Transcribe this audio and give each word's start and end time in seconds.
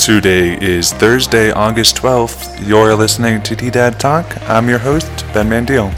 Today 0.00 0.56
is 0.58 0.94
Thursday, 0.94 1.52
August 1.52 1.96
12th. 1.96 2.66
You're 2.66 2.94
listening 2.94 3.42
to 3.42 3.54
T 3.54 3.68
Dad 3.68 4.00
Talk. 4.00 4.24
I'm 4.48 4.66
your 4.66 4.78
host, 4.78 5.10
Ben 5.34 5.50
Mandiel. 5.50 5.90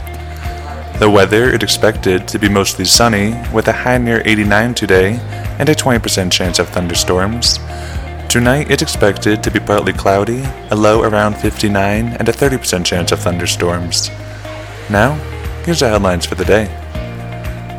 The 0.99 1.09
weather 1.09 1.49
is 1.49 1.63
expected 1.63 2.27
to 2.27 2.37
be 2.37 2.49
mostly 2.49 2.83
sunny, 2.83 3.33
with 3.53 3.69
a 3.69 3.71
high 3.71 3.97
near 3.97 4.21
89 4.25 4.73
today 4.73 5.13
and 5.57 5.69
a 5.69 5.73
20% 5.73 6.33
chance 6.33 6.59
of 6.59 6.67
thunderstorms. 6.67 7.59
Tonight 8.27 8.69
it's 8.69 8.81
expected 8.81 9.41
to 9.41 9.49
be 9.49 9.61
partly 9.61 9.93
cloudy, 9.93 10.43
a 10.69 10.75
low 10.75 11.03
around 11.03 11.37
59, 11.37 12.07
and 12.07 12.27
a 12.27 12.33
30% 12.33 12.85
chance 12.85 13.13
of 13.13 13.19
thunderstorms. 13.19 14.09
Now, 14.89 15.13
here's 15.63 15.79
the 15.79 15.87
headlines 15.87 16.25
for 16.25 16.35
the 16.35 16.43
day. 16.43 16.67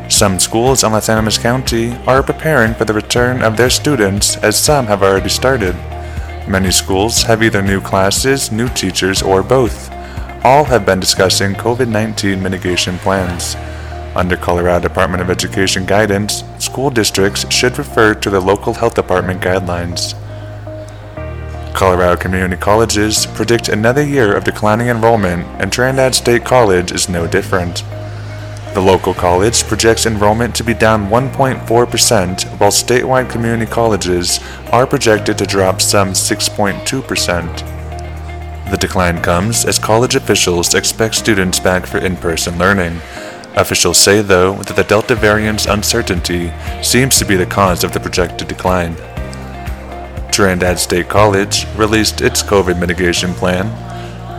Some 0.09 0.39
schools 0.39 0.83
in 0.83 0.91
Las 0.91 1.07
Animas 1.07 1.37
County 1.37 1.91
are 2.07 2.23
preparing 2.23 2.73
for 2.73 2.85
the 2.85 2.93
return 2.93 3.43
of 3.43 3.57
their 3.57 3.69
students, 3.69 4.37
as 4.37 4.57
some 4.57 4.87
have 4.87 5.03
already 5.03 5.29
started. 5.29 5.75
Many 6.47 6.69
schools 6.69 7.23
have 7.23 7.41
either 7.41 7.63
new 7.63 7.81
classes, 7.81 8.51
new 8.51 8.69
teachers, 8.69 9.23
or 9.23 9.41
both. 9.41 9.91
All 10.43 10.63
have 10.65 10.85
been 10.85 10.99
discussing 10.99 11.53
COVID 11.53 11.87
19 11.87 12.41
mitigation 12.41 12.99
plans. 12.99 13.55
Under 14.15 14.37
Colorado 14.37 14.87
Department 14.87 15.23
of 15.23 15.31
Education 15.31 15.87
guidance, 15.87 16.43
school 16.59 16.91
districts 16.91 17.51
should 17.51 17.79
refer 17.79 18.13
to 18.13 18.29
the 18.29 18.39
local 18.39 18.75
health 18.75 18.93
department 18.93 19.41
guidelines. 19.41 20.13
Colorado 21.73 22.15
community 22.15 22.55
colleges 22.55 23.25
predict 23.25 23.67
another 23.67 24.03
year 24.03 24.35
of 24.35 24.43
declining 24.43 24.87
enrollment, 24.87 25.45
and 25.59 25.73
Trinidad 25.73 26.13
State 26.13 26.45
College 26.45 26.91
is 26.91 27.09
no 27.09 27.25
different. 27.25 27.83
The 28.75 28.81
local 28.81 29.13
college 29.13 29.63
projects 29.63 30.05
enrollment 30.05 30.53
to 30.55 30.63
be 30.65 30.73
down 30.73 31.07
1.4%, 31.07 32.59
while 32.59 32.71
statewide 32.71 33.29
community 33.29 33.71
colleges 33.71 34.41
are 34.69 34.85
projected 34.85 35.37
to 35.37 35.45
drop 35.45 35.79
some 35.79 36.09
6.2%. 36.09 38.69
The 38.69 38.77
decline 38.77 39.21
comes 39.21 39.63
as 39.63 39.79
college 39.79 40.15
officials 40.15 40.75
expect 40.75 41.15
students 41.15 41.57
back 41.57 41.85
for 41.85 41.99
in 41.99 42.17
person 42.17 42.57
learning. 42.57 42.99
Officials 43.55 43.97
say, 43.97 44.21
though, 44.21 44.55
that 44.63 44.75
the 44.75 44.83
Delta 44.83 45.15
variant's 45.15 45.67
uncertainty 45.67 46.51
seems 46.83 47.17
to 47.17 47.23
be 47.23 47.37
the 47.37 47.45
cause 47.45 47.85
of 47.85 47.93
the 47.93 48.01
projected 48.01 48.49
decline. 48.49 48.97
Trinidad 50.33 50.79
State 50.79 51.07
College 51.07 51.65
released 51.77 52.19
its 52.19 52.43
COVID 52.43 52.77
mitigation 52.77 53.33
plan. 53.35 53.69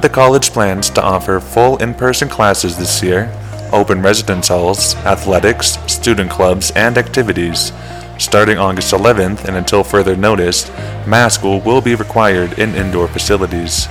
The 0.03 0.11
college 0.11 0.50
plans 0.50 0.91
to 0.91 1.03
offer 1.03 1.41
full 1.41 1.78
in 1.78 1.95
person 1.95 2.28
classes 2.28 2.77
this 2.77 3.03
year 3.03 3.33
open 3.72 4.03
residence 4.03 4.48
halls, 4.48 4.95
athletics, 5.05 5.78
student 5.86 6.31
clubs, 6.31 6.70
and 6.72 6.98
activities. 6.98 7.72
Starting 8.19 8.59
August 8.59 8.92
11th 8.95 9.45
and 9.45 9.56
until 9.56 9.84
further 9.84 10.17
notice, 10.17 10.69
mask 11.06 11.42
will 11.42 11.81
be 11.81 11.94
required 11.94 12.59
in 12.59 12.75
indoor 12.75 13.09
facilities. 13.09 13.87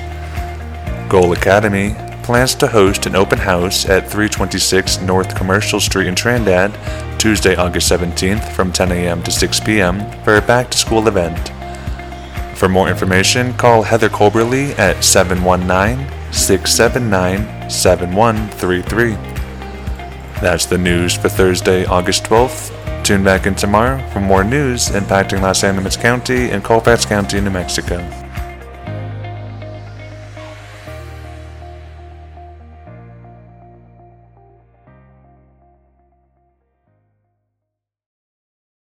Goal 1.09 1.34
Academy 1.34 1.96
plans 2.23 2.56
to 2.56 2.68
host 2.68 3.06
an 3.06 3.16
open 3.16 3.38
house 3.38 3.86
at 3.86 4.09
326 4.09 5.02
North 5.02 5.36
Commercial 5.36 5.80
Street 5.80 6.08
in 6.08 6.16
Trinidad 6.16 6.73
Tuesday, 7.26 7.56
August 7.56 7.92
17th 7.92 8.52
from 8.52 8.72
10 8.72 8.92
a.m. 8.92 9.23
to 9.23 9.31
6 9.31 9.59
p.m. 9.62 10.00
for 10.22 10.38
a 10.38 10.42
back 10.42 10.70
to 10.70 10.78
school 10.78 11.08
event. 11.08 11.52
For 12.56 12.70
more 12.70 12.88
information, 12.88 13.53
call 13.53 13.81
Heather 13.81 14.09
Colberly 14.09 14.78
at 14.78 15.03
719 15.03 16.08
679 16.31 17.70
7133. 17.70 19.34
That's 20.41 20.66
the 20.66 20.78
news 20.78 21.16
for 21.16 21.30
Thursday, 21.30 21.86
August 21.86 22.25
12th. 22.25 23.03
Tune 23.03 23.23
back 23.23 23.46
in 23.46 23.56
tomorrow 23.56 23.97
for 24.09 24.19
more 24.19 24.44
news 24.44 24.90
impacting 24.90 25.41
Las 25.41 25.63
Animas 25.63 25.96
County 25.96 26.50
and 26.51 26.63
Colfax 26.63 27.06
County, 27.06 27.40
New 27.40 27.51
Mexico. 27.51 28.25